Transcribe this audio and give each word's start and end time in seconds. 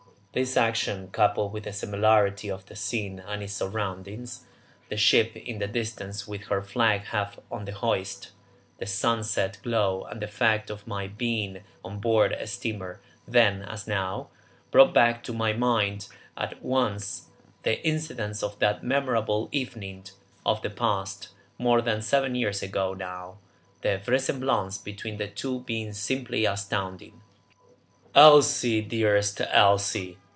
This 0.33 0.55
action, 0.55 1.09
coupled 1.09 1.51
with 1.51 1.65
the 1.65 1.73
similarity 1.73 2.49
of 2.49 2.65
the 2.65 2.75
scene 2.77 3.19
and 3.19 3.43
its 3.43 3.51
surroundings, 3.51 4.45
the 4.87 4.95
ship 4.95 5.35
in 5.35 5.59
the 5.59 5.67
distance 5.67 6.25
with 6.25 6.43
her 6.43 6.61
flag 6.61 7.01
half 7.01 7.37
on 7.51 7.65
the 7.65 7.73
hoist, 7.73 8.31
the 8.77 8.85
sunset 8.85 9.57
glow, 9.61 10.05
and 10.05 10.21
the 10.21 10.29
fact 10.29 10.69
of 10.69 10.87
my 10.87 11.07
being 11.09 11.65
on 11.83 11.99
board 11.99 12.31
a 12.31 12.47
steamer 12.47 13.01
then 13.27 13.61
as 13.63 13.87
now, 13.87 14.29
brought 14.71 14.93
back 14.93 15.21
to 15.25 15.33
my 15.33 15.51
mind 15.51 16.07
at 16.37 16.63
once 16.63 17.27
the 17.63 17.85
incidents 17.85 18.41
of 18.41 18.57
that 18.59 18.81
memorable 18.85 19.49
evening 19.51 20.05
of 20.45 20.61
the 20.61 20.69
past, 20.69 21.27
more 21.57 21.81
than 21.81 22.01
seven 22.01 22.35
years 22.35 22.63
ago 22.63 22.93
now, 22.93 23.37
the 23.81 23.99
vraisemblance 24.05 24.77
between 24.81 25.17
the 25.17 25.27
two 25.27 25.59
being 25.59 25.91
simply 25.91 26.45
astounding! 26.45 27.19
"Elsie, 28.13 28.81
dearest 28.81 29.39
Elsie!" 29.39 30.17